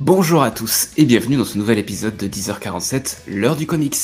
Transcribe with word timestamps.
Bonjour 0.00 0.42
à 0.42 0.50
tous 0.50 0.90
et 0.96 1.04
bienvenue 1.04 1.36
dans 1.36 1.44
ce 1.44 1.56
nouvel 1.56 1.78
épisode 1.78 2.16
de 2.16 2.26
10h47, 2.26 3.28
l'heure 3.28 3.54
du 3.54 3.64
comics. 3.64 3.96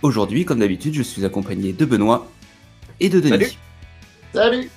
Aujourd'hui, 0.00 0.46
comme 0.46 0.60
d'habitude, 0.60 0.94
je 0.94 1.02
suis 1.02 1.26
accompagné 1.26 1.74
de 1.74 1.84
Benoît 1.84 2.26
et 3.00 3.10
de 3.10 3.20
Denis. 3.20 3.30
Salut. 3.30 3.50
Salut 4.32 4.70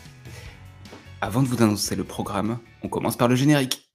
Avant 1.21 1.41
de 1.41 1.47
vous 1.47 1.63
annoncer 1.63 1.95
le 1.95 2.03
programme, 2.03 2.59
on 2.83 2.89
commence 2.89 3.15
par 3.15 3.29
le 3.29 3.35
générique. 3.35 3.86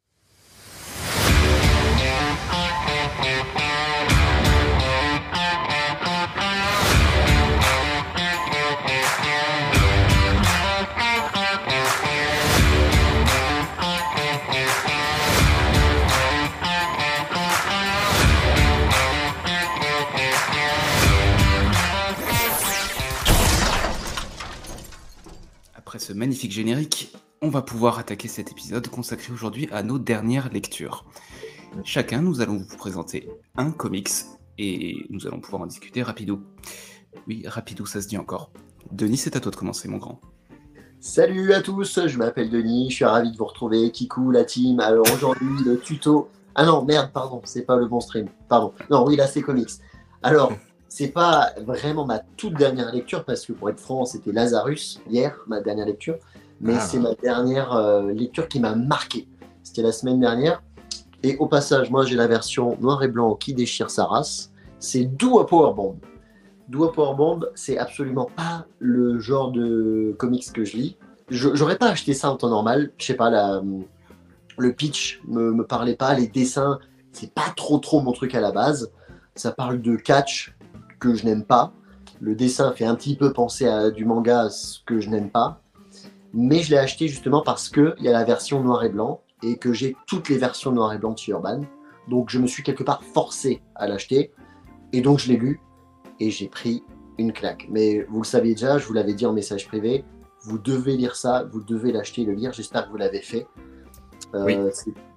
Magnifique 26.22 26.52
générique, 26.52 27.12
on 27.40 27.48
va 27.48 27.62
pouvoir 27.62 27.98
attaquer 27.98 28.28
cet 28.28 28.52
épisode 28.52 28.86
consacré 28.86 29.32
aujourd'hui 29.32 29.68
à 29.72 29.82
nos 29.82 29.98
dernières 29.98 30.52
lectures. 30.52 31.04
Chacun, 31.82 32.22
nous 32.22 32.40
allons 32.40 32.58
vous 32.58 32.76
présenter 32.76 33.28
un 33.56 33.72
comics 33.72 34.08
et 34.56 35.04
nous 35.10 35.26
allons 35.26 35.40
pouvoir 35.40 35.62
en 35.62 35.66
discuter 35.66 36.00
rapido. 36.00 36.38
Oui, 37.26 37.42
rapido, 37.44 37.86
ça 37.86 38.00
se 38.00 38.06
dit 38.06 38.18
encore. 38.18 38.52
Denis, 38.92 39.16
c'est 39.16 39.34
à 39.34 39.40
toi 39.40 39.50
de 39.50 39.56
commencer, 39.56 39.88
mon 39.88 39.96
grand. 39.96 40.20
Salut 41.00 41.52
à 41.54 41.60
tous, 41.60 42.06
je 42.06 42.16
m'appelle 42.18 42.50
Denis, 42.50 42.90
je 42.90 42.94
suis 42.94 43.04
ravi 43.04 43.32
de 43.32 43.36
vous 43.36 43.46
retrouver, 43.46 43.90
Kikou, 43.90 44.30
la 44.30 44.44
team. 44.44 44.78
Alors 44.78 45.06
aujourd'hui, 45.12 45.64
le 45.64 45.80
tuto. 45.80 46.28
Ah 46.54 46.64
non, 46.64 46.84
merde, 46.84 47.10
pardon, 47.12 47.40
c'est 47.42 47.62
pas 47.62 47.76
le 47.76 47.86
bon 47.86 47.98
stream. 47.98 48.28
Pardon. 48.48 48.72
Non, 48.90 49.04
oui, 49.04 49.16
là, 49.16 49.26
c'est 49.26 49.42
comics. 49.42 49.70
Alors, 50.22 50.52
c'est 50.94 51.08
pas 51.08 51.52
vraiment 51.56 52.04
ma 52.04 52.18
toute 52.36 52.52
dernière 52.52 52.92
lecture 52.92 53.24
parce 53.24 53.46
que 53.46 53.54
pour 53.54 53.70
être 53.70 53.80
franc, 53.80 54.04
c'était 54.04 54.30
Lazarus 54.30 55.00
hier, 55.08 55.34
ma 55.46 55.62
dernière 55.62 55.86
lecture, 55.86 56.18
mais 56.60 56.74
Ah. 56.76 56.80
c'est 56.80 56.98
ma 56.98 57.14
dernière 57.14 57.72
euh, 57.72 58.12
lecture 58.12 58.46
qui 58.46 58.60
m'a 58.60 58.74
marqué. 58.74 59.26
C'était 59.62 59.80
la 59.80 59.92
semaine 59.92 60.20
dernière. 60.20 60.62
Et 61.22 61.38
au 61.38 61.46
passage, 61.46 61.90
moi 61.90 62.04
j'ai 62.04 62.14
la 62.14 62.26
version 62.26 62.76
noir 62.78 63.02
et 63.02 63.08
blanc 63.08 63.36
qui 63.36 63.54
déchire 63.54 63.88
sa 63.88 64.04
race. 64.04 64.52
C'est 64.80 65.06
doux 65.06 65.38
à 65.40 65.46
Powerbomb. 65.46 65.96
Doux 66.68 66.84
à 66.84 66.92
Powerbomb, 66.92 67.40
c'est 67.54 67.78
absolument 67.78 68.28
pas 68.36 68.66
le 68.78 69.18
genre 69.18 69.50
de 69.50 70.14
comics 70.18 70.52
que 70.52 70.66
je 70.66 70.76
lis. 70.76 70.98
J'aurais 71.30 71.78
pas 71.78 71.88
acheté 71.88 72.12
ça 72.12 72.30
en 72.30 72.36
temps 72.36 72.50
normal. 72.50 72.92
Je 72.98 73.06
sais 73.06 73.14
pas, 73.14 73.30
la, 73.30 73.62
le 74.58 74.72
pitch 74.74 75.22
me, 75.26 75.52
me 75.52 75.66
parlait 75.66 75.96
pas, 75.96 76.12
les 76.12 76.26
dessins, 76.26 76.78
c'est 77.12 77.32
pas 77.32 77.50
trop 77.56 77.78
trop 77.78 78.02
mon 78.02 78.12
truc 78.12 78.34
à 78.34 78.42
la 78.42 78.52
base. 78.52 78.92
Ça 79.36 79.52
parle 79.52 79.80
de 79.80 79.96
catch 79.96 80.54
que 81.02 81.14
je 81.14 81.24
n'aime 81.26 81.44
pas. 81.44 81.72
Le 82.20 82.36
dessin 82.36 82.70
fait 82.72 82.84
un 82.84 82.94
petit 82.94 83.16
peu 83.16 83.32
penser 83.32 83.66
à 83.66 83.90
du 83.90 84.04
manga, 84.04 84.48
ce 84.50 84.78
que 84.86 85.00
je 85.00 85.10
n'aime 85.10 85.30
pas. 85.30 85.60
Mais 86.32 86.60
je 86.62 86.70
l'ai 86.70 86.78
acheté 86.78 87.08
justement 87.08 87.42
parce 87.42 87.68
qu'il 87.68 87.94
y 87.98 88.08
a 88.08 88.12
la 88.12 88.22
version 88.24 88.62
noir 88.62 88.84
et 88.84 88.88
blanc 88.88 89.20
et 89.42 89.56
que 89.58 89.72
j'ai 89.72 89.96
toutes 90.06 90.28
les 90.28 90.38
versions 90.38 90.70
noir 90.70 90.92
et 90.92 90.98
blanc 90.98 91.10
de 91.12 91.18
chez 91.18 91.32
Urban. 91.32 91.62
Donc 92.08 92.30
je 92.30 92.38
me 92.38 92.46
suis 92.46 92.62
quelque 92.62 92.84
part 92.84 93.02
forcé 93.02 93.60
à 93.74 93.88
l'acheter. 93.88 94.32
Et 94.92 95.00
donc 95.00 95.18
je 95.18 95.28
l'ai 95.28 95.36
lu 95.36 95.60
et 96.20 96.30
j'ai 96.30 96.46
pris 96.48 96.84
une 97.18 97.32
claque. 97.32 97.66
Mais 97.68 98.06
vous 98.08 98.20
le 98.20 98.26
saviez 98.26 98.54
déjà, 98.54 98.78
je 98.78 98.86
vous 98.86 98.92
l'avais 98.94 99.14
dit 99.14 99.26
en 99.26 99.32
message 99.32 99.66
privé, 99.66 100.04
vous 100.44 100.58
devez 100.58 100.96
lire 100.96 101.16
ça, 101.16 101.44
vous 101.50 101.62
devez 101.62 101.90
l'acheter 101.92 102.22
et 102.22 102.24
le 102.26 102.34
lire. 102.34 102.52
J'espère 102.52 102.86
que 102.86 102.90
vous 102.90 102.96
l'avez 102.96 103.20
fait. 103.22 103.46
Euh, 104.34 104.44
Oui, 104.44 104.56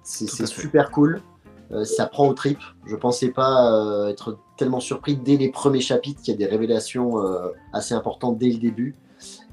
c'est- 0.02 0.46
super 0.46 0.90
cool. 0.90 1.22
Euh, 1.72 1.84
ça 1.84 2.06
prend 2.06 2.28
au 2.28 2.34
trip. 2.34 2.58
Je 2.86 2.96
pensais 2.96 3.30
pas 3.30 3.72
euh, 3.72 4.08
être 4.08 4.38
tellement 4.56 4.80
surpris 4.80 5.16
dès 5.16 5.36
les 5.36 5.50
premiers 5.50 5.80
chapitres 5.80 6.22
qu'il 6.22 6.32
y 6.32 6.34
a 6.34 6.38
des 6.38 6.46
révélations 6.46 7.20
euh, 7.20 7.50
assez 7.72 7.94
importantes 7.94 8.38
dès 8.38 8.50
le 8.50 8.58
début. 8.58 8.96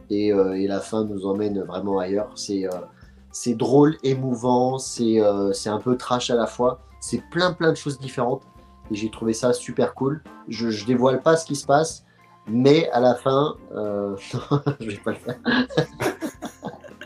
Et, 0.09 0.31
la 0.67 0.79
fin 0.79 1.05
nous 1.05 1.25
emmène 1.25 1.63
vraiment 1.63 1.97
ailleurs. 1.97 2.33
C'est 2.35 3.55
drôle, 3.55 3.97
émouvant, 4.03 4.77
c'est 4.77 5.19
un 5.19 5.79
peu 5.83 5.97
trash 5.97 6.29
à 6.29 6.35
la 6.35 6.45
fois. 6.45 6.81
C'est 6.99 7.23
plein 7.31 7.51
plein 7.51 7.71
de 7.71 7.77
choses 7.77 7.99
différentes. 7.99 8.43
Et 8.91 8.95
j'ai 8.95 9.09
trouvé 9.09 9.33
ça 9.33 9.53
super 9.53 9.95
cool. 9.95 10.21
Je, 10.49 10.69
je 10.69 10.85
dévoile 10.85 11.21
pas 11.21 11.35
ce 11.35 11.45
qui 11.45 11.55
se 11.55 11.65
passe, 11.65 12.05
mais 12.47 12.89
à 12.91 12.99
la 12.99 13.15
fin, 13.15 13.55
euh, 13.73 14.15
je 14.79 14.89
vais 14.89 14.97
pas 14.97 15.11
le 15.11 15.17
faire. 15.17 15.39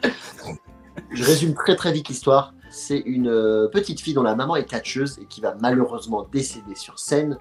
je 1.12 1.24
résume 1.24 1.54
très 1.54 1.76
très 1.76 1.92
vite 1.92 2.10
l'histoire. 2.10 2.54
C'est 2.78 3.00
une 3.00 3.28
euh, 3.28 3.68
petite 3.68 4.02
fille 4.02 4.14
dont 4.14 4.22
la 4.22 4.36
maman 4.36 4.56
est 4.56 4.66
catcheuse 4.66 5.18
et 5.20 5.26
qui 5.26 5.42
va 5.42 5.56
malheureusement 5.60 6.28
décéder 6.32 6.76
sur 6.76 7.00
scène. 7.00 7.40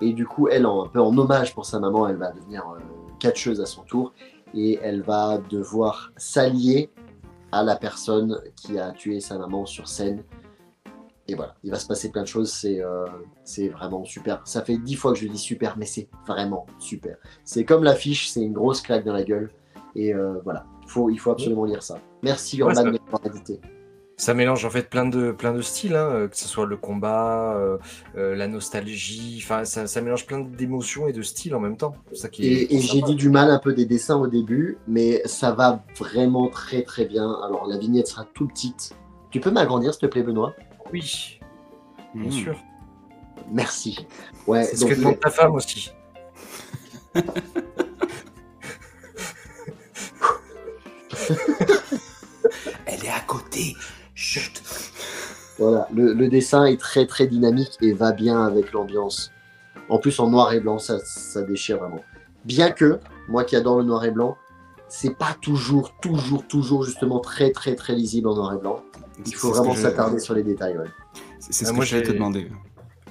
Et 0.00 0.14
du 0.14 0.26
coup, 0.26 0.48
elle, 0.48 0.64
en, 0.64 0.86
un 0.86 0.88
peu 0.88 1.00
en 1.00 1.16
hommage 1.18 1.54
pour 1.54 1.66
sa 1.66 1.78
maman, 1.78 2.08
elle 2.08 2.16
va 2.16 2.32
devenir 2.32 2.64
euh, 2.70 2.78
catcheuse 3.18 3.60
à 3.60 3.66
son 3.66 3.82
tour. 3.82 4.14
Et 4.54 4.78
elle 4.82 5.02
va 5.02 5.38
devoir 5.50 6.10
s'allier 6.16 6.90
à 7.52 7.62
la 7.62 7.76
personne 7.76 8.40
qui 8.56 8.78
a 8.78 8.92
tué 8.92 9.20
sa 9.20 9.36
maman 9.36 9.66
sur 9.66 9.88
scène. 9.88 10.24
Et 11.26 11.34
voilà, 11.34 11.54
il 11.62 11.70
va 11.70 11.78
se 11.78 11.86
passer 11.86 12.10
plein 12.10 12.22
de 12.22 12.26
choses, 12.26 12.50
c'est 12.50 12.82
euh, 12.82 13.04
vraiment 13.70 14.04
super. 14.04 14.40
Ça 14.46 14.62
fait 14.62 14.78
dix 14.78 14.94
fois 14.94 15.12
que 15.12 15.18
je 15.18 15.28
dis 15.28 15.36
super, 15.36 15.76
mais 15.76 15.84
c'est 15.84 16.08
vraiment 16.26 16.64
super. 16.78 17.18
C'est 17.44 17.66
comme 17.66 17.84
l'affiche, 17.84 18.30
c'est 18.30 18.40
une 18.40 18.54
grosse 18.54 18.80
claque 18.80 19.04
dans 19.04 19.12
la 19.12 19.24
gueule. 19.24 19.50
Et 19.94 20.14
euh, 20.14 20.40
voilà, 20.44 20.64
il 20.82 20.88
faut, 20.88 21.10
il 21.10 21.18
faut 21.18 21.30
absolument 21.30 21.66
lire 21.66 21.82
ça. 21.82 21.98
Merci 22.22 22.56
Urban 22.56 22.84
de 22.84 22.90
m'avoir 22.92 23.26
édité. 23.26 23.60
Ça 24.20 24.34
mélange 24.34 24.64
en 24.64 24.70
fait 24.70 24.90
plein 24.90 25.06
de, 25.06 25.30
plein 25.30 25.52
de 25.54 25.62
styles, 25.62 25.94
hein, 25.94 26.08
euh, 26.10 26.28
que 26.28 26.36
ce 26.36 26.48
soit 26.48 26.66
le 26.66 26.76
combat, 26.76 27.54
euh, 27.56 27.78
euh, 28.16 28.34
la 28.34 28.48
nostalgie, 28.48 29.40
enfin 29.40 29.64
ça, 29.64 29.86
ça 29.86 30.00
mélange 30.00 30.26
plein 30.26 30.40
d'émotions 30.40 31.06
et 31.06 31.12
de 31.12 31.22
styles 31.22 31.54
en 31.54 31.60
même 31.60 31.76
temps. 31.76 31.94
C'est 32.10 32.16
ça 32.22 32.28
qui 32.28 32.44
est, 32.52 32.72
Et, 32.74 32.80
j'ai 32.80 33.00
dit 33.00 33.14
du 33.14 33.30
mal 33.30 33.48
un 33.48 33.60
peu 33.60 33.72
des 33.72 33.86
dessins 33.86 34.16
au 34.16 34.26
début, 34.26 34.76
mais 34.88 35.22
ça 35.24 35.52
va 35.52 35.84
vraiment 35.96 36.48
très 36.48 36.82
très 36.82 37.04
bien. 37.04 37.30
Alors 37.44 37.68
la 37.68 37.78
vignette 37.78 38.08
sera 38.08 38.24
tout 38.34 38.48
petite. 38.48 38.92
Tu 39.30 39.38
peux 39.38 39.52
m'agrandir 39.52 39.92
s'il 39.94 40.00
te 40.00 40.06
plaît 40.06 40.24
Benoît? 40.24 40.52
Oui, 40.92 41.38
bien 42.12 42.28
Mmh. 42.28 42.32
sûr. 42.32 42.58
Merci. 43.52 44.04
Ouais, 44.48 44.64
C'est 44.64 44.76
ce 44.78 44.84
que 44.84 44.94
demande 44.94 45.20
ta 45.20 45.30
femme 45.30 45.54
aussi. 45.54 45.92
Elle 52.86 53.04
est 53.04 53.10
à 53.10 53.20
côté. 53.26 53.74
Chut. 54.28 54.62
Voilà, 55.58 55.88
le, 55.94 56.12
le 56.12 56.28
dessin 56.28 56.66
est 56.66 56.78
très 56.78 57.06
très 57.06 57.26
dynamique 57.26 57.78
et 57.80 57.92
va 57.92 58.12
bien 58.12 58.44
avec 58.44 58.72
l'ambiance. 58.72 59.32
En 59.88 59.98
plus, 59.98 60.20
en 60.20 60.28
noir 60.28 60.52
et 60.52 60.60
blanc, 60.60 60.78
ça, 60.78 60.98
ça 61.02 61.40
déchire 61.42 61.78
vraiment. 61.78 62.02
Bien 62.44 62.70
que, 62.70 63.00
moi 63.28 63.44
qui 63.44 63.56
adore 63.56 63.78
le 63.78 63.84
noir 63.84 64.04
et 64.04 64.10
blanc, 64.10 64.36
c'est 64.88 65.16
pas 65.16 65.34
toujours, 65.40 65.92
toujours, 66.02 66.46
toujours 66.46 66.84
justement 66.84 67.20
très 67.20 67.50
très 67.52 67.74
très 67.74 67.94
lisible 67.94 68.28
en 68.28 68.34
noir 68.34 68.52
et 68.54 68.58
blanc. 68.58 68.80
Il 69.26 69.34
faut 69.34 69.50
vraiment 69.52 69.72
je- 69.72 69.80
s'attarder 69.82 70.18
sur 70.18 70.34
les 70.34 70.42
détails. 70.42 70.76
ouais. 70.76 70.84
C'est 71.40 71.64
Ah, 71.64 71.68
ce 71.70 71.74
moi, 71.74 71.84
que 71.84 71.90
j'allais 71.90 72.02
te 72.02 72.08
j'ai- 72.08 72.14
demander. 72.14 72.50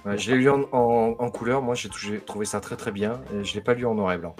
Ouais, 0.05 0.17
je 0.19 0.31
l'ai 0.31 0.37
lu 0.37 0.49
en, 0.51 0.61
en- 0.71 1.15
en 1.17 1.31
couleur, 1.31 1.61
moi 1.63 1.73
j'ai 1.73 1.89
trouvé 2.25 2.45
ça 2.45 2.59
très 2.59 2.75
très 2.77 2.91
bien, 2.91 3.19
et 3.33 3.43
je 3.43 3.55
l'ai 3.55 3.61
pas 3.61 3.73
lu 3.73 3.85
en 3.87 3.95
noir 3.95 4.13
et 4.13 4.17
blanc. 4.19 4.35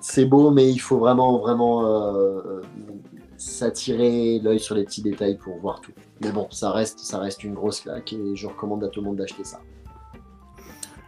C'est 0.00 0.24
beau, 0.24 0.50
mais 0.50 0.70
il 0.70 0.78
faut 0.78 0.98
vraiment, 0.98 1.38
vraiment 1.38 1.84
euh, 1.84 2.40
euh, 2.46 2.62
s'attirer 3.46 4.40
l'œil 4.40 4.60
sur 4.60 4.74
les 4.74 4.84
petits 4.84 5.02
détails 5.02 5.38
pour 5.38 5.56
voir 5.58 5.80
tout. 5.80 5.92
Mais 6.20 6.32
bon, 6.32 6.48
ça 6.50 6.72
reste, 6.72 6.98
ça 6.98 7.18
reste 7.18 7.44
une 7.44 7.54
grosse 7.54 7.80
claque 7.80 8.12
et 8.12 8.34
je 8.34 8.46
recommande 8.46 8.84
à 8.84 8.88
tout 8.88 9.00
le 9.00 9.06
monde 9.06 9.16
d'acheter 9.16 9.44
ça. 9.44 9.60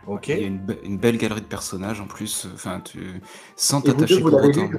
Ok. 0.07 0.29
Il 0.29 0.41
y 0.41 0.45
a 0.45 0.47
une, 0.47 0.65
be- 0.65 0.79
une 0.85 0.99
belle 0.99 1.19
galerie 1.19 1.41
de 1.43 1.47
personnages 1.47 2.01
en 2.01 2.07
plus. 2.07 2.47
Enfin, 2.55 2.81
tu 2.81 3.21
sans 3.57 3.83
t'attacher 3.83 4.21
vous 4.21 4.31
pour 4.31 4.41
l'avez 4.41 4.57
autant. 4.57 4.71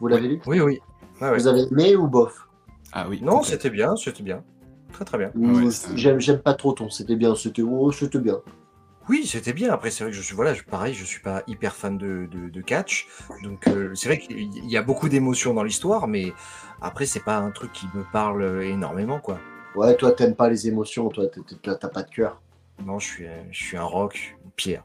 Vous 0.00 0.06
l'avez 0.06 0.28
lu? 0.28 0.40
Oui, 0.46 0.60
oui. 0.60 0.78
Ouais. 1.20 1.34
Vous 1.34 1.46
avez 1.48 1.62
aimé 1.62 1.96
ou 1.96 2.06
bof? 2.06 2.48
Ah 2.92 3.06
oui. 3.08 3.20
Non, 3.22 3.42
c'était 3.42 3.70
bien, 3.70 3.96
c'était 3.96 4.22
bien. 4.22 4.44
Très 4.92 5.04
très 5.04 5.18
bien. 5.18 5.32
Ouais, 5.34 5.70
j'aime 5.96 6.38
pas 6.38 6.54
trop 6.54 6.72
ton 6.72 6.88
c'était 6.90 7.16
bien, 7.16 7.34
c'était 7.34 7.62
oh, 7.62 7.90
c'était 7.90 8.18
bien. 8.18 8.38
Oui, 9.08 9.26
c'était 9.26 9.52
bien. 9.52 9.72
Après, 9.72 9.90
c'est 9.90 10.04
vrai 10.04 10.10
que 10.10 10.16
je 10.16 10.22
suis, 10.22 10.34
voilà, 10.34 10.54
je, 10.54 10.62
pareil, 10.62 10.94
je 10.94 11.04
suis 11.04 11.20
pas 11.20 11.42
hyper 11.46 11.74
fan 11.74 11.96
de, 11.96 12.28
de, 12.30 12.48
de 12.48 12.60
catch. 12.60 13.06
Donc, 13.42 13.66
euh, 13.66 13.94
c'est 13.94 14.08
vrai 14.08 14.18
qu'il 14.18 14.68
y 14.68 14.76
a 14.76 14.82
beaucoup 14.82 15.08
d'émotions 15.08 15.54
dans 15.54 15.62
l'histoire, 15.62 16.08
mais 16.08 16.32
après, 16.80 17.06
c'est 17.06 17.24
pas 17.24 17.38
un 17.38 17.50
truc 17.50 17.72
qui 17.72 17.86
me 17.94 18.04
parle 18.12 18.62
énormément, 18.62 19.18
quoi. 19.18 19.38
Ouais, 19.74 19.96
toi 19.96 20.12
t'aimes 20.12 20.34
pas 20.34 20.48
les 20.48 20.66
émotions, 20.66 21.08
toi 21.08 21.26
t'as 21.62 21.88
pas 21.88 22.02
de 22.02 22.10
cœur. 22.10 22.40
Non, 22.84 22.98
je 22.98 23.06
suis, 23.06 23.26
euh, 23.26 23.42
je 23.50 23.64
suis 23.64 23.76
un 23.76 23.84
rock, 23.84 24.36
pierre. 24.56 24.84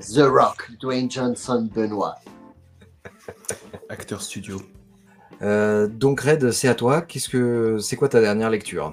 The 0.00 0.22
Rock, 0.22 0.70
Dwayne 0.80 1.10
Johnson, 1.10 1.68
Benoît. 1.72 2.16
Acteur 3.88 4.22
studio. 4.22 4.60
Euh, 5.42 5.86
donc, 5.86 6.20
Red, 6.20 6.50
c'est 6.52 6.68
à 6.68 6.74
toi. 6.74 7.02
Qu'est-ce 7.02 7.28
que, 7.28 7.78
c'est 7.78 7.96
quoi 7.96 8.08
ta 8.08 8.20
dernière 8.20 8.50
lecture? 8.50 8.92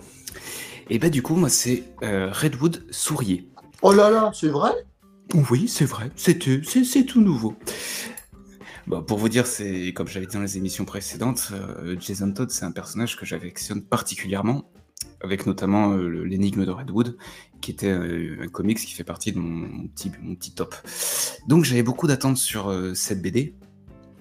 Et 0.89 0.99
bah 0.99 1.09
du 1.09 1.21
coup, 1.21 1.35
moi 1.35 1.47
c'est 1.47 1.83
euh, 2.03 2.29
Redwood 2.33 2.83
Sourier. 2.91 3.47
Oh 3.83 3.93
là 3.93 4.09
là, 4.09 4.31
c'est 4.33 4.47
vrai? 4.49 4.71
Oui, 5.49 5.67
c'est 5.67 5.85
vrai, 5.85 6.11
c'est 6.15 6.37
tout, 6.37 6.61
c'est 6.63 6.83
c'est 6.83 7.05
tout 7.05 7.21
nouveau. 7.21 7.55
Bon, 8.85 9.01
pour 9.01 9.17
vous 9.17 9.29
dire, 9.29 9.47
c'est 9.47 9.93
comme 9.93 10.07
j'avais 10.07 10.25
dit 10.25 10.35
dans 10.35 10.41
les 10.41 10.57
émissions 10.57 10.85
précédentes, 10.85 11.49
euh, 11.53 11.95
Jason 11.99 12.31
Todd, 12.31 12.51
c'est 12.51 12.65
un 12.65 12.71
personnage 12.71 13.17
que 13.17 13.25
j'affectionne 13.25 13.81
particulièrement. 13.81 14.69
avec 15.23 15.45
notamment 15.45 15.95
l'énigme 15.95 16.65
de 16.65 16.71
Redwood, 16.71 17.15
qui 17.61 17.71
était 17.71 17.91
un 17.91 18.47
comics 18.47 18.79
qui 18.79 18.93
fait 18.93 19.03
partie 19.03 19.31
de 19.31 19.37
mon, 19.37 19.87
petit, 19.87 20.11
mon 20.21 20.35
petit 20.35 20.51
top. 20.53 20.75
Donc 21.47 21.63
j'avais 21.63 21.83
beaucoup 21.83 22.07
d'attentes 22.07 22.37
sur 22.37 22.73
cette 22.95 23.21
BD, 23.21 23.53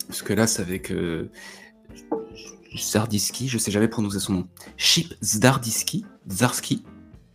parce 0.06 0.20
que 0.20 0.34
là 0.34 0.46
c'est 0.46 0.60
avec 0.60 0.92
Zardiski, 2.76 3.48
je 3.48 3.56
sais 3.56 3.70
jamais 3.70 3.88
prononcer 3.88 4.20
son 4.20 4.32
nom. 4.34 4.48
Chip 4.76 5.14
Zdardiski 5.24 6.04
Zarski? 6.30 6.84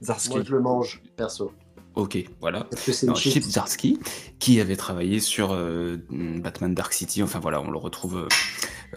Zarski. 0.01 0.30
Moi 0.30 0.44
je 0.44 0.51
le 0.51 0.62
mange, 0.62 1.01
perso. 1.18 1.51
Ok, 1.95 2.18
voilà. 2.42 2.68
Chip 3.15 3.44
Zarsky, 3.44 4.00
qui 4.39 4.59
avait 4.59 4.75
travaillé 4.75 5.21
sur 5.21 5.53
euh, 5.53 5.97
Batman 6.09 6.74
Dark 6.74 6.92
City, 6.92 7.24
enfin 7.24 7.39
voilà, 7.39 7.62
on 7.62 7.71
le 7.71 7.77
retrouve 7.77 8.18
euh, 8.18 8.27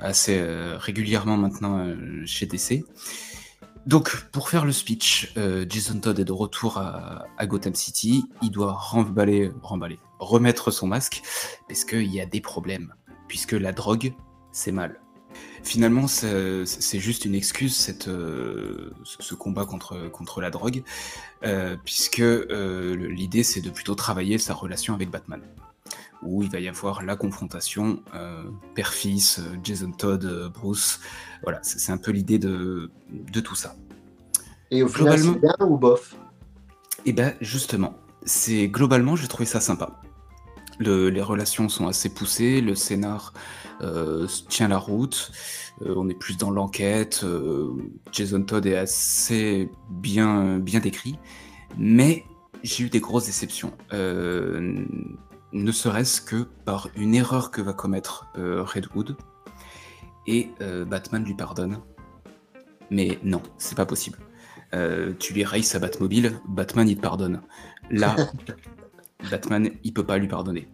assez 0.00 0.36
euh, 0.38 0.76
régulièrement 0.78 1.36
maintenant 1.36 1.86
chez 2.26 2.46
DC. 2.46 2.84
Donc, 3.86 4.26
pour 4.32 4.50
faire 4.50 4.64
le 4.66 4.72
speech, 4.72 5.32
Jason 5.68 6.00
Todd 6.00 6.18
est 6.18 6.24
de 6.24 6.32
retour 6.32 6.76
à, 6.76 7.46
Gotham 7.46 7.74
City. 7.74 8.24
Il 8.42 8.50
doit 8.50 8.72
remballer, 8.72 9.50
remballer, 9.62 9.98
remettre 10.18 10.70
son 10.70 10.86
masque, 10.86 11.22
parce 11.68 11.84
qu'il 11.84 12.12
y 12.12 12.20
a 12.20 12.26
des 12.26 12.42
problèmes. 12.42 12.92
Puisque 13.28 13.52
la 13.52 13.72
drogue, 13.72 14.12
c'est 14.52 14.72
mal. 14.72 15.00
Finalement, 15.62 16.06
c'est 16.06 16.99
juste 16.99 17.25
une 17.25 17.35
excuse, 17.35 17.76
cette, 17.76 18.08
euh, 18.08 18.90
ce 19.05 19.35
combat 19.35 19.67
contre, 19.67 20.08
contre 20.11 20.40
la 20.40 20.50
drogue, 20.50 20.82
euh, 21.44 21.76
puisque 21.85 22.20
euh, 22.20 22.94
l'idée 23.11 23.43
c'est 23.43 23.61
de 23.61 23.69
plutôt 23.69 23.94
travailler 23.94 24.38
sa 24.38 24.55
relation 24.55 24.94
avec 24.94 25.11
Batman, 25.11 25.43
où 26.23 26.43
il 26.43 26.50
va 26.50 26.61
y 26.61 26.69
avoir 26.69 27.02
la 27.02 27.17
confrontation 27.17 28.02
père-fils, 28.75 29.40
Jason 29.62 29.93
Todd, 29.93 30.50
Bruce. 30.55 31.00
Voilà, 31.43 31.58
c'est 31.62 31.93
un 31.93 31.99
peu 31.99 32.12
l'idée 32.12 32.38
de, 32.38 32.91
de 33.11 33.41
tout 33.41 33.55
ça. 33.55 33.76
Et 34.70 34.82
au 34.82 34.88
final, 34.88 35.19
c'est 35.19 35.41
bien 35.41 35.55
ou 35.61 35.76
bof? 35.76 36.17
Eh 37.05 37.12
ben, 37.12 37.34
justement, 37.41 37.94
c'est 38.25 38.69
globalement, 38.69 39.17
j'ai 39.17 39.29
trouvé 39.29 39.44
ça 39.44 39.61
sympa. 39.61 40.00
Les 40.80 41.22
relations 41.22 41.69
sont 41.69 41.86
assez 41.86 42.08
poussées, 42.08 42.60
le 42.60 42.75
scénar 42.75 43.32
euh, 43.80 44.26
tient 44.48 44.69
la 44.69 44.78
route. 44.78 45.30
Euh, 45.82 45.94
on 45.96 46.08
est 46.08 46.14
plus 46.14 46.36
dans 46.36 46.50
l'enquête. 46.50 47.20
Euh, 47.25 47.70
Jason 48.12 48.42
Todd 48.42 48.66
est 48.66 48.76
assez 48.76 49.70
bien, 49.90 50.58
bien 50.58 50.80
décrit. 50.80 51.19
Mais 51.76 52.25
j'ai 52.62 52.84
eu 52.84 52.90
des 52.90 53.00
grosses 53.00 53.26
déceptions. 53.26 53.72
ne 53.92 55.72
serait-ce 55.72 56.20
que 56.20 56.42
par 56.64 56.88
une 56.96 57.14
erreur 57.14 57.50
que 57.50 57.62
va 57.62 57.72
commettre 57.72 58.26
Redwood. 58.34 59.16
Et 60.26 60.50
Batman 60.86 61.24
lui 61.24 61.34
pardonne. 61.34 61.78
Mais 62.90 63.19
non, 63.22 63.42
c'est 63.58 63.76
pas 63.76 63.86
possible. 63.86 64.19
tu 65.19 65.34
lui 65.34 65.44
rayes 65.44 65.62
sa 65.62 65.78
Batmobile, 65.78 66.40
Batman 66.48 66.88
il 66.88 66.96
te 66.96 67.02
pardonne. 67.02 67.42
Là, 67.90 68.16
Batman 69.31 69.70
il 69.85 69.93
peut 69.93 70.06
pas 70.06 70.19
lui 70.19 70.29
pardonner. 70.29 70.69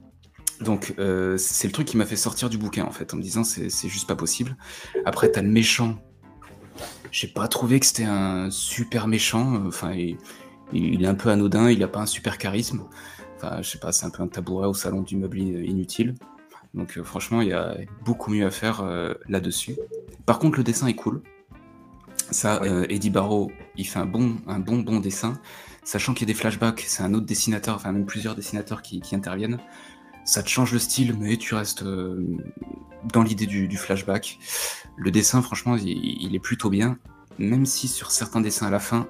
Donc 0.61 0.94
euh, 0.99 1.37
c'est 1.37 1.67
le 1.67 1.73
truc 1.73 1.87
qui 1.87 1.96
m'a 1.96 2.06
fait 2.06 2.17
sortir 2.17 2.49
du 2.49 2.58
bouquin 2.58 2.85
en 2.85 2.91
fait, 2.91 3.12
en 3.12 3.17
me 3.17 3.23
disant 3.23 3.44
c'est 3.44 3.88
juste 3.88 4.06
pas 4.06 4.17
possible. 4.17 4.56
Après 5.05 5.31
t'as 5.31 5.43
le 5.43 5.49
méchant. 5.49 5.99
J'ai 7.11 7.29
pas 7.29 7.46
trouvé 7.49 7.79
que 7.79 7.87
c'était 7.87 8.05
un 8.05 8.50
super 8.50 9.06
méchant. 9.06 9.67
Enfin 9.67 9.93
il, 10.73 11.05
est 11.05 11.06
un 11.06 11.14
peu 11.14 11.31
anodin, 11.31 11.70
il 11.70 11.82
a 11.82 11.88
pas 11.88 12.00
un 12.00 12.06
super 12.06 12.38
charisme. 12.38 12.85
Enfin 13.37 13.62
je 13.62 13.70
sais 13.70 13.79
pas, 13.79 13.93
c'est 13.93 14.06
un 14.06 14.11
peu 14.11 14.23
un 14.23 14.29
tabouret 14.29 14.67
au 14.67 14.75
salon 14.75 15.02
du 15.02 15.17
meuble 15.17 15.38
inutile. 15.38 16.14
Donc 16.73 16.99
euh, 16.99 17.05
franchement 17.05 17.41
il 17.41 17.49
y 17.49 17.52
a 17.52 17.76
beaucoup 18.05 18.31
mieux 18.31 18.46
à 18.46 18.50
faire 18.50 18.81
euh, 18.81 19.14
là-dessus. 19.29 19.76
Par 20.26 20.38
contre 20.38 20.58
le 20.58 20.64
dessin 20.64 20.87
est 20.87 20.94
cool. 20.94 21.23
Ça, 22.31 22.62
Eddie 22.88 23.11
Barrow, 23.11 23.52
il 23.76 23.87
fait 23.87 23.99
un 23.99 24.06
bon, 24.06 24.37
un 24.46 24.58
bon, 24.58 24.79
bon 24.79 24.99
dessin. 24.99 25.38
Sachant 25.84 26.14
qu'il 26.14 26.26
y 26.26 26.31
a 26.31 26.32
des 26.32 26.38
flashbacks, 26.38 26.84
c'est 26.86 27.02
un 27.02 27.12
autre 27.14 27.26
dessinateur, 27.26 27.76
enfin 27.76 27.92
même 27.92 28.06
plusieurs 28.06 28.34
dessinateurs 28.34 28.82
qui 28.82 29.02
interviennent 29.14 29.58
ça 30.25 30.42
te 30.42 30.48
change 30.48 30.72
le 30.72 30.78
style, 30.78 31.14
mais 31.19 31.36
tu 31.36 31.54
restes 31.54 31.82
euh, 31.82 32.25
dans 33.04 33.22
l'idée 33.22 33.46
du, 33.46 33.76
flashback. 33.76 34.38
Le 34.96 35.10
dessin, 35.10 35.42
franchement, 35.42 35.76
il, 35.76 36.34
est 36.34 36.40
plutôt 36.40 36.70
bien, 36.70 36.98
même 37.38 37.66
si 37.66 37.88
sur 37.88 38.10
certains 38.10 38.40
dessins 38.40 38.66
à 38.66 38.70
la 38.70 38.81
fin, 38.81 39.06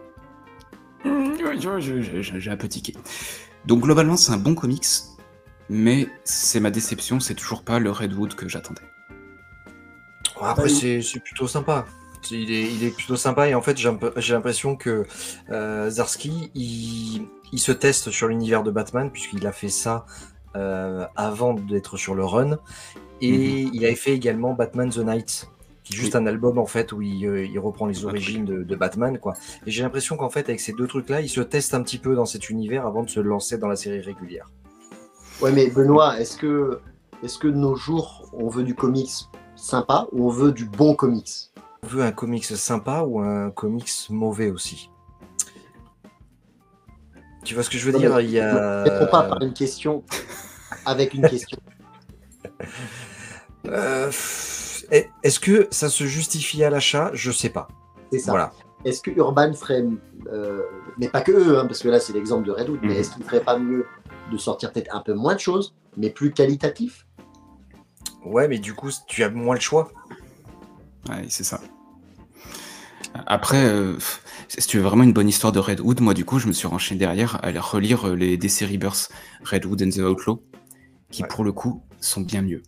j'ai 1.05 2.50
un 2.50 2.56
peu 2.56 2.69
tiqué. 2.69 2.94
Donc 3.65 3.82
globalement, 3.82 4.17
c'est 4.17 4.32
un 4.32 4.38
bon 4.38 4.55
comics, 4.55 4.87
mais 5.71 6.09
c'est 6.25 6.61
ma 6.61 6.71
déception, 6.71 7.21
c'est 7.21 7.35
toujours 7.35 7.62
pas 7.62 7.79
le 7.79 7.91
Redwood 7.91 8.35
que 8.35 8.49
j'attendais. 8.49 8.82
Après, 10.41 10.69
c'est 10.69 11.21
plutôt 11.21 11.47
sympa. 11.47 11.87
Il 12.31 12.85
est, 12.85 12.91
plutôt 12.91 13.17
sympa 13.17 13.49
et 13.49 13.55
en 13.55 13.62
fait 13.62 13.76
j'ai 13.79 14.35
l'impression 14.35 14.76
que 14.76 15.06
euh, 15.50 15.91
Zarski 15.91 16.50
il, 16.55 17.26
il, 17.53 17.59
se 17.59 17.73
teste 17.73 18.11
sur 18.11 18.29
l'univers 18.29 18.62
de 18.62 18.71
Batman 18.71 19.11
puisqu'il 19.11 19.47
a 19.47 19.53
fait 19.53 19.69
ça 19.69 20.06
euh, 20.56 21.05
avant 21.17 21.55
d'être 21.55 21.97
sur 21.97 22.15
le 22.15 22.25
run. 22.25 22.59
Et 23.21 23.65
mhm. 23.65 23.71
il 23.73 23.85
avait 23.85 23.97
fait 23.97 24.12
également 24.12 24.53
Batman 24.53 24.88
the 24.88 24.99
Night, 24.99 25.49
qui 25.82 25.94
est 25.94 25.97
juste 25.97 26.15
un 26.15 26.26
album 26.26 26.59
en 26.59 26.67
fait 26.67 26.93
où 26.93 27.03
il, 27.03 27.26
euh, 27.26 27.61
reprend 27.61 27.87
les 27.87 28.05
origines 28.05 28.44
de, 28.44 28.76
Batman. 28.76 29.19
quoi. 29.19 29.35
Et 29.67 29.73
j'ai 29.73 29.82
l'impression 29.82 30.17
qu'en 30.17 30.31
fait, 30.31 30.49
avec 30.49 30.61
ces 30.61 30.73
deux 30.73 30.87
trucs-là, 30.87 31.23
il 31.23 31.29
se 31.29 31.41
teste 31.41 31.75
un 31.75 31.82
petit 31.82 31.99
peu 31.99 32.15
dans 32.15 32.25
cet 32.25 32.50
univers 32.50 32.87
avant 32.87 33.03
de 33.03 33.11
se 33.11 33.19
lancer 33.19 33.59
dans 33.59 33.67
la 33.67 33.75
série 33.75 34.00
régulière. 34.00 34.49
Ouais, 35.41 35.50
mais 35.50 35.69
Benoît, 35.71 36.21
est-ce 36.21 36.37
que, 36.37 36.79
est 37.25 37.38
que 37.38 37.49
de 37.49 37.56
nos 37.56 37.75
jours, 37.75 38.31
on 38.32 38.49
veut 38.49 38.62
du 38.62 38.76
comics 38.76 39.29
sympa 39.56 40.06
ou 40.12 40.29
on 40.29 40.31
veut 40.31 40.53
du 40.53 40.67
bon 40.67 40.94
comics? 40.94 41.50
Veut 41.85 42.03
un 42.03 42.13
comics 42.13 42.45
sympa 42.45 43.03
ou 43.03 43.21
un 43.21 43.51
comics 43.51 43.91
mauvais 44.11 44.51
aussi 44.51 44.91
tu 47.45 47.55
vois 47.55 47.63
ce 47.63 47.71
que 47.71 47.79
je 47.79 47.91
veux 47.91 47.99
dire 47.99 48.19
Il 48.21 48.31
y 48.31 48.41
a. 48.41 48.85
Ne 48.85 49.07
pas 49.07 49.23
par 49.23 49.43
une 49.43 49.53
question 49.53 50.03
avec 50.87 51.15
une 51.15 51.29
question. 51.29 51.59
Euh, 53.67 54.11
est-ce 54.91 55.41
que 55.41 55.69
ça 55.71 55.89
se 55.89 56.05
justifie 56.05 56.63
à 56.63 56.69
l'achat? 56.69 57.11
Je 57.15 57.31
sais 57.31 57.49
pas. 57.49 57.67
C'est 58.13 58.19
ça. 58.19 58.33
Voilà. 58.33 58.53
Est-ce 58.85 59.01
que 59.01 59.11
Urban 59.11 59.55
ferait, 59.55 59.87
euh, 60.31 60.61
mais 60.99 61.09
pas 61.09 61.23
que 61.23 61.33
eux, 61.33 61.59
hein, 61.59 61.65
parce 61.65 61.81
que 61.83 61.89
là 61.89 61.99
c'est 61.99 62.13
l'exemple 62.13 62.47
de 62.47 62.53
Redwood, 62.53 62.81
mais 62.83 62.93
mhm. 62.93 63.01
est-ce 63.01 63.13
qu'il 63.13 63.23
ne 63.23 63.25
ferait 63.25 63.41
pas 63.41 63.59
mieux 63.59 63.87
de 64.31 64.37
sortir 64.37 64.71
peut-être 64.71 64.95
un 64.95 65.01
peu 65.01 65.15
moins 65.15 65.35
de 65.35 65.41
choses, 65.41 65.75
mais 65.97 66.11
plus 66.11 66.31
qualitatif? 66.31 67.07
Ouais, 68.27 68.49
mais 68.49 68.59
du 68.59 68.75
coup 68.75 68.91
tu 69.07 69.25
as 69.25 69.31
moins 69.31 69.55
le 69.55 69.63
choix. 69.63 69.91
Ouais, 71.09 71.27
c'est 71.29 71.45
ça. 71.45 71.61
Après, 73.27 73.65
euh, 73.65 73.97
si 74.49 74.67
tu 74.67 74.79
veux 74.79 74.83
vraiment 74.83 75.05
une 75.05 75.12
bonne 75.12 75.29
histoire 75.29 75.53
de 75.53 75.61
Redwood, 75.61 76.01
moi 76.01 76.15
du 76.15 76.25
coup, 76.25 76.39
je 76.39 76.49
me 76.49 76.53
suis 76.53 76.67
renchaîné 76.67 76.99
derrière 76.99 77.38
à 77.45 77.50
relire 77.61 78.09
euh, 78.09 78.17
les 78.17 78.37
DC 78.37 78.62
Rebirth, 78.62 79.11
Redwood 79.45 79.83
and 79.83 79.90
the 79.90 79.99
Outlaw, 79.99 80.43
qui 81.11 81.23
pour 81.23 81.45
le 81.45 81.52
coup 81.52 81.83
sont 82.00 82.21
bien 82.21 82.43
mieux. 82.43 82.62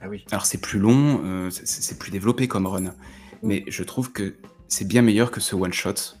Ah 0.00 0.08
oui. 0.08 0.24
Alors 0.30 0.46
c'est 0.46 0.60
plus 0.60 0.78
long, 0.78 1.20
euh, 1.24 1.50
c'est 1.50 1.98
plus 1.98 2.10
développé 2.10 2.48
comme 2.48 2.66
run, 2.66 2.94
mais 3.42 3.64
je 3.68 3.82
trouve 3.84 4.10
que 4.12 4.36
c'est 4.66 4.86
bien 4.86 5.02
meilleur 5.02 5.30
que 5.30 5.40
ce 5.40 5.54
one 5.54 5.72
shot 5.72 6.16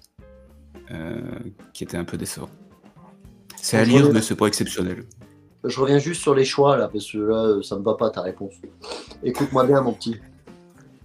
qui 1.72 1.84
était 1.84 1.96
un 1.96 2.02
peu 2.02 2.16
décevant. 2.16 2.50
C'est 3.56 3.76
à 3.76 3.84
lire, 3.84 4.12
mais 4.12 4.22
c'est 4.22 4.34
pas 4.34 4.46
exceptionnel. 4.46 5.04
Je 5.62 5.78
reviens 5.78 5.98
juste 5.98 6.20
sur 6.20 6.34
les 6.34 6.44
choix 6.44 6.76
là, 6.76 6.88
parce 6.88 7.12
que 7.12 7.18
là, 7.18 7.62
ça 7.62 7.76
me 7.76 7.84
va 7.84 7.94
pas 7.94 8.10
ta 8.10 8.22
réponse. 8.22 8.54
Écoute-moi 9.22 9.66
bien, 9.66 9.82
mon 9.82 9.92
petit. 9.92 10.16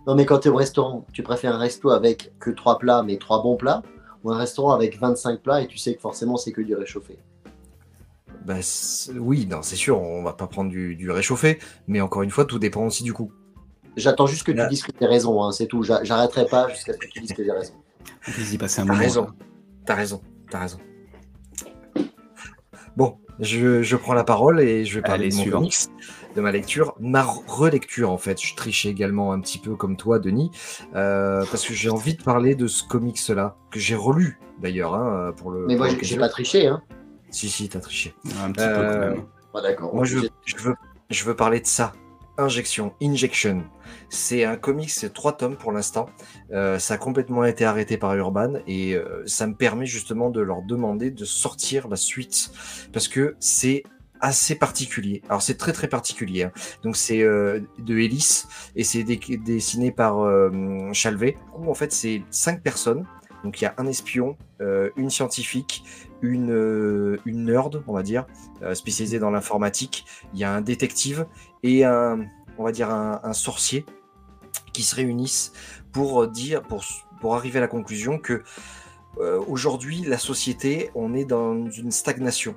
Non, 0.07 0.15
mais 0.15 0.25
quand 0.25 0.39
tu 0.39 0.47
es 0.47 0.51
au 0.51 0.55
restaurant, 0.55 1.05
tu 1.13 1.23
préfères 1.23 1.55
un 1.55 1.57
resto 1.57 1.89
avec 1.89 2.31
que 2.39 2.51
trois 2.51 2.77
plats, 2.77 3.01
mais 3.03 3.17
trois 3.17 3.41
bons 3.41 3.55
plats, 3.55 3.81
ou 4.23 4.31
un 4.31 4.37
restaurant 4.37 4.71
avec 4.71 4.99
25 4.99 5.41
plats 5.41 5.61
et 5.61 5.67
tu 5.67 5.77
sais 5.77 5.95
que 5.95 6.01
forcément 6.01 6.37
c'est 6.37 6.51
que 6.51 6.61
du 6.61 6.75
réchauffé? 6.75 7.17
Bah, 8.45 8.55
Oui, 9.15 9.47
non, 9.47 9.61
c'est 9.63 9.75
sûr, 9.75 9.99
on 9.99 10.23
va 10.23 10.33
pas 10.33 10.47
prendre 10.47 10.69
du, 10.69 11.09
réchauffé, 11.09 11.59
mais 11.87 12.01
encore 12.01 12.21
une 12.21 12.29
fois, 12.29 12.45
tout 12.45 12.59
dépend 12.59 12.85
aussi 12.85 13.03
du 13.03 13.13
coup. 13.13 13.31
J'attends 13.95 14.27
juste 14.27 14.43
que 14.43 14.51
tu 14.51 14.67
dises 14.67 14.83
que 14.83 14.91
tu 14.91 15.03
as 15.03 15.07
raison, 15.07 15.43
hein, 15.43 15.51
c'est 15.51 15.67
tout. 15.67 15.81
J'arrêterai 15.81 16.45
pas 16.45 16.69
jusqu'à 16.69 16.93
ce 16.93 16.97
que 16.97 17.07
tu 17.07 17.21
dises 17.21 17.33
que 17.33 17.43
j'ai 17.43 17.51
raison. 17.51 17.73
Vas-y, 18.27 18.57
passer 18.57 18.81
un 18.81 18.85
moment. 18.85 18.99
Raison. 18.99 19.27
T'as 19.85 19.95
raison, 19.95 20.21
t'as 20.49 20.59
raison. 20.59 20.79
Bon, 22.97 23.17
je, 23.39 23.95
prends 23.95 24.13
la 24.13 24.23
parole 24.23 24.61
et 24.61 24.85
je 24.85 24.95
vais 24.95 25.01
parler 25.01 25.29
de 25.29 25.35
mon 25.35 25.69
de 26.35 26.41
ma 26.41 26.51
lecture, 26.51 26.95
ma 26.99 27.21
relecture 27.21 28.11
en 28.11 28.17
fait. 28.17 28.41
Je 28.41 28.55
trichais 28.55 28.89
également 28.89 29.31
un 29.31 29.39
petit 29.39 29.57
peu 29.57 29.75
comme 29.75 29.95
toi, 29.95 30.19
Denis, 30.19 30.51
euh, 30.95 31.45
parce 31.49 31.65
que 31.65 31.73
j'ai 31.73 31.89
envie 31.89 32.15
de 32.15 32.21
parler 32.21 32.55
de 32.55 32.67
ce 32.67 32.83
comics-là, 32.83 33.55
que 33.71 33.79
j'ai 33.79 33.95
relu 33.95 34.39
d'ailleurs 34.61 34.95
hein, 34.95 35.33
pour 35.37 35.51
le. 35.51 35.65
Mais 35.65 35.75
moi, 35.77 35.87
j'ai 36.01 36.17
pas 36.17 36.29
triché, 36.29 36.67
hein. 36.67 36.81
Si, 37.29 37.49
si, 37.49 37.67
t'as 37.69 37.79
triché. 37.79 38.13
Un 38.43 38.51
petit 38.51 38.65
peu 38.65 38.73
quand 38.73 38.81
euh, 38.81 39.09
même. 39.11 39.25
D'accord. 39.61 39.95
Moi, 39.95 40.03
je, 40.03 40.17
veux, 40.17 40.75
je 41.09 41.25
veux 41.25 41.35
parler 41.35 41.59
de 41.61 41.65
ça. 41.65 41.93
Injection, 42.37 42.93
Injection. 43.01 43.63
C'est 44.09 44.43
un 44.43 44.55
comics, 44.55 44.89
c'est 44.89 45.13
trois 45.13 45.37
tomes 45.37 45.55
pour 45.55 45.71
l'instant. 45.71 46.07
Euh, 46.51 46.79
ça 46.79 46.95
a 46.95 46.97
complètement 46.97 47.43
été 47.45 47.65
arrêté 47.65 47.97
par 47.97 48.15
Urban 48.15 48.53
et 48.67 48.97
ça 49.25 49.47
me 49.47 49.55
permet 49.55 49.85
justement 49.85 50.29
de 50.29 50.41
leur 50.41 50.61
demander 50.61 51.11
de 51.11 51.25
sortir 51.25 51.87
la 51.87 51.95
suite 51.95 52.51
parce 52.91 53.07
que 53.07 53.35
c'est 53.39 53.83
assez 54.25 54.55
particulier. 54.55 55.21
Alors 55.29 55.41
c'est 55.41 55.57
très 55.57 55.71
très 55.71 55.87
particulier. 55.87 56.43
Hein. 56.43 56.51
Donc 56.83 56.95
c'est 56.95 57.21
euh, 57.21 57.59
de 57.79 57.97
Hélice 57.97 58.47
et 58.75 58.83
c'est 58.83 59.03
dessiné 59.03 59.91
par 59.91 60.19
euh, 60.21 60.49
Chalvet. 60.93 61.37
en 61.53 61.73
fait 61.73 61.91
c'est 61.91 62.23
cinq 62.31 62.61
personnes 62.61 63.05
Donc 63.43 63.61
il 63.61 63.65
y 63.65 63.67
a 63.67 63.75
un 63.77 63.87
espion, 63.87 64.37
euh, 64.61 64.89
une 64.97 65.09
scientifique, 65.09 65.83
une, 66.21 66.51
euh, 66.51 67.19
une 67.25 67.45
nerd, 67.45 67.83
on 67.87 67.93
va 67.93 68.03
dire, 68.03 68.25
euh, 68.61 68.73
spécialisée 68.73 69.19
dans 69.19 69.31
l'informatique. 69.31 70.05
Il 70.33 70.39
y 70.39 70.43
a 70.43 70.53
un 70.53 70.61
détective 70.61 71.25
et 71.63 71.85
un, 71.85 72.25
on 72.57 72.63
va 72.63 72.71
dire 72.71 72.89
un, 72.89 73.33
sorcier 73.33 73.85
qui 74.73 74.83
se 74.83 74.95
réunissent 74.95 75.53
pour 75.91 76.27
dire, 76.27 76.61
pour, 76.63 76.83
pour 77.21 77.35
arriver 77.35 77.59
à 77.59 77.61
la 77.61 77.67
conclusion 77.67 78.17
que 78.17 78.43
euh, 79.19 79.41
aujourd'hui 79.47 80.01
la 80.01 80.17
société, 80.17 80.89
on 80.95 81.13
est 81.13 81.25
dans 81.25 81.69
une 81.69 81.91
stagnation. 81.91 82.55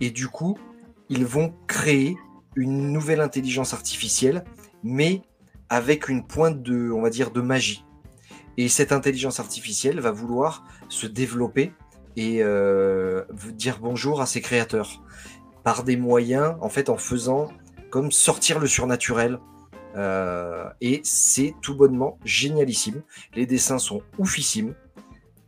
Et 0.00 0.10
du 0.10 0.28
coup, 0.28 0.58
ils 1.08 1.26
vont 1.26 1.54
créer 1.66 2.16
une 2.56 2.92
nouvelle 2.92 3.20
intelligence 3.20 3.74
artificielle, 3.74 4.44
mais 4.82 5.22
avec 5.68 6.08
une 6.08 6.26
pointe 6.26 6.62
de, 6.62 6.90
on 6.90 7.02
va 7.02 7.10
dire, 7.10 7.30
de 7.30 7.40
magie. 7.40 7.84
Et 8.56 8.68
cette 8.68 8.92
intelligence 8.92 9.40
artificielle 9.40 10.00
va 10.00 10.12
vouloir 10.12 10.64
se 10.88 11.06
développer 11.06 11.72
et 12.16 12.42
euh, 12.42 13.24
dire 13.54 13.78
bonjour 13.80 14.20
à 14.20 14.26
ses 14.26 14.40
créateurs 14.40 15.02
par 15.62 15.82
des 15.82 15.96
moyens, 15.96 16.56
en 16.60 16.68
fait, 16.68 16.88
en 16.90 16.96
faisant 16.96 17.48
comme 17.90 18.12
sortir 18.12 18.58
le 18.58 18.66
surnaturel. 18.66 19.38
Euh, 19.96 20.64
et 20.80 21.00
c'est 21.04 21.54
tout 21.62 21.76
bonnement 21.76 22.18
génialissime. 22.24 23.02
Les 23.34 23.46
dessins 23.46 23.78
sont 23.78 24.02
oufissimes. 24.18 24.74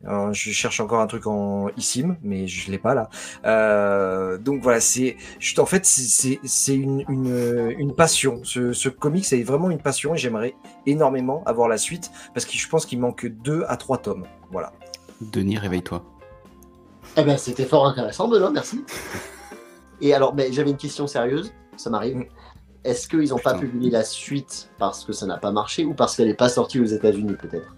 Alors, 0.05 0.33
je 0.33 0.53
cherche 0.53 0.79
encore 0.79 1.01
un 1.01 1.09
truc 1.09 1.27
en 1.27 1.69
ISIM, 1.77 2.17
mais 2.23 2.47
je 2.47 2.71
l'ai 2.71 2.79
pas 2.79 2.95
là. 2.95 3.09
Euh, 3.45 4.39
donc 4.39 4.63
voilà, 4.63 4.79
c'est, 4.79 5.17
en 5.59 5.67
fait, 5.67 5.85
c'est- 5.85 6.39
une 6.75 7.93
passion. 7.97 8.41
Ce, 8.45 8.73
ce 8.73 8.89
comic, 8.89 9.25
c'est 9.25 9.43
vraiment 9.43 9.69
une 9.69 9.81
passion 9.81 10.15
et 10.15 10.19
j'aimerais 10.19 10.55
énormément 10.87 11.43
avoir 11.45 11.67
la 11.67 11.77
suite 11.79 12.13
parce 12.35 12.47
que 12.47 12.53
je 12.57 12.69
pense 12.69 12.87
qu'il 12.87 13.01
manque 13.01 13.27
deux 13.27 13.65
à 13.67 13.77
trois 13.77 13.99
tomes. 13.99 14.27
Voilà. 14.53 14.73
Denis, 15.21 15.59
réveille-toi. 15.59 16.05
Eh 17.17 17.25
ben, 17.25 17.37
c'était 17.39 17.65
fort 17.65 17.87
intéressant, 17.87 18.29
Benoît, 18.29 18.51
merci. 18.51 18.85
Et 20.01 20.13
alors, 20.15 20.35
mais 20.35 20.53
j'avais 20.53 20.71
une 20.71 20.77
question 20.77 21.07
sérieuse, 21.07 21.53
ça 21.77 21.89
m'arrive. 21.91 22.17
Mm. 22.17 22.27
Est-ce 22.85 23.09
qu'ils 23.09 23.31
n'ont 23.31 23.39
pas 23.39 23.55
publié 23.55 23.91
la 23.91 24.05
suite 24.05 24.71
parce 24.79 25.05
que 25.05 25.13
ça 25.13 25.27
n'a 25.27 25.39
pas 25.39 25.51
marché 25.51 25.85
ou 25.85 25.95
parce 25.95 26.15
qu'elle 26.17 26.29
n'est 26.29 26.35
pas 26.35 26.49
sortie 26.49 26.79
aux 26.81 26.85
États-Unis, 26.85 27.35
peut-être? 27.35 27.75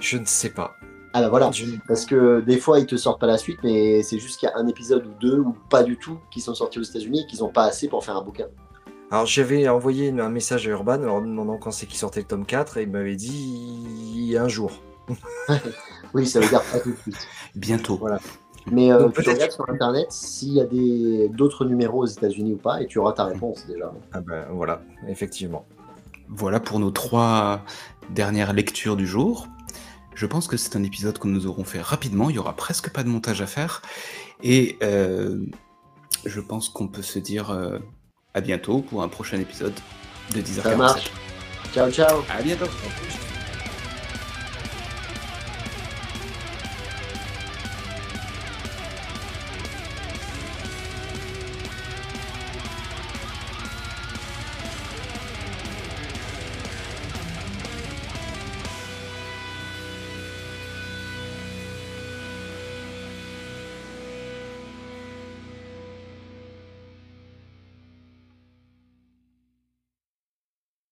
Je 0.00 0.16
ne 0.18 0.24
sais 0.24 0.50
pas. 0.50 0.72
Ah 1.14 1.20
bah 1.20 1.28
voilà, 1.28 1.50
Je- 1.52 1.66
parce 1.86 2.06
que 2.06 2.40
des 2.40 2.58
fois 2.58 2.78
ils 2.80 2.86
te 2.86 2.96
sortent 2.96 3.20
pas 3.20 3.26
la 3.26 3.36
suite, 3.36 3.58
mais 3.62 4.02
c'est 4.02 4.18
juste 4.18 4.40
qu'il 4.40 4.48
y 4.48 4.52
a 4.52 4.56
un 4.56 4.66
épisode 4.66 5.06
ou 5.06 5.12
deux 5.20 5.38
ou 5.38 5.54
pas 5.68 5.82
du 5.82 5.98
tout 5.98 6.18
qui 6.30 6.40
sont 6.40 6.54
sortis 6.54 6.78
aux 6.78 6.82
États-Unis 6.82 7.20
et 7.20 7.26
qu'ils 7.26 7.40
n'ont 7.40 7.50
pas 7.52 7.64
assez 7.64 7.86
pour 7.86 8.02
faire 8.02 8.16
un 8.16 8.22
bouquin. 8.22 8.46
Alors 9.10 9.26
j'avais 9.26 9.68
envoyé 9.68 10.08
un 10.18 10.30
message 10.30 10.66
à 10.66 10.70
Urban 10.70 10.94
en 10.94 11.04
leur 11.04 11.20
demandant 11.20 11.58
quand 11.58 11.70
c'est 11.70 11.84
qu'il 11.84 11.98
sortait 11.98 12.20
le 12.20 12.26
tome 12.26 12.46
4 12.46 12.78
et 12.78 12.82
il 12.84 12.90
m'avait 12.90 13.16
dit 13.16 14.34
un 14.40 14.48
jour. 14.48 14.72
Oui, 16.14 16.26
ça 16.26 16.40
veut 16.40 16.48
dire 16.48 16.62
pas 16.62 16.78
tout 16.78 16.90
de 16.90 16.96
suite. 16.96 17.28
Bientôt. 17.54 17.96
Voilà. 17.96 18.18
Mais 18.70 18.92
euh, 18.92 18.98
Donc, 19.00 19.14
tu 19.14 19.22
peut-être- 19.22 19.34
regardes 19.34 19.52
sur 19.52 19.68
internet 19.68 20.06
s'il 20.10 20.52
y 20.54 20.60
a 20.60 20.64
des 20.64 21.28
d'autres 21.30 21.64
numéros 21.64 22.02
aux 22.02 22.06
États-Unis 22.06 22.52
ou 22.54 22.56
pas 22.58 22.80
et 22.82 22.86
tu 22.86 22.98
auras 22.98 23.12
ta 23.12 23.24
réponse 23.24 23.66
déjà. 23.66 23.92
Ah 24.12 24.20
ben 24.20 24.46
voilà, 24.52 24.82
effectivement. 25.08 25.64
Voilà 26.28 26.60
pour 26.60 26.78
nos 26.78 26.90
trois 26.90 27.62
dernières 28.10 28.52
lectures 28.52 28.96
du 28.96 29.06
jour. 29.06 29.48
Je 30.14 30.26
pense 30.26 30.46
que 30.46 30.56
c'est 30.56 30.76
un 30.76 30.82
épisode 30.84 31.18
que 31.18 31.26
nous 31.26 31.46
aurons 31.46 31.64
fait 31.64 31.80
rapidement. 31.80 32.30
Il 32.30 32.36
y 32.36 32.38
aura 32.38 32.54
presque 32.54 32.90
pas 32.90 33.02
de 33.02 33.08
montage 33.08 33.40
à 33.42 33.46
faire. 33.46 33.82
Et 34.42 34.76
euh, 34.82 35.38
je 36.24 36.40
pense 36.40 36.68
qu'on 36.68 36.86
peut 36.88 37.02
se 37.02 37.18
dire 37.18 37.50
euh, 37.50 37.78
à 38.34 38.40
bientôt 38.40 38.80
pour 38.80 39.02
un 39.02 39.08
prochain 39.08 39.38
épisode 39.40 39.74
de 40.34 40.40
10h47. 40.40 40.62
Ça 40.62 40.76
marche. 40.76 41.10
Ciao, 41.72 41.90
ciao. 41.90 42.20
À 42.30 42.42
bientôt. 42.42 42.66